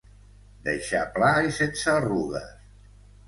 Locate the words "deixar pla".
0.67-1.29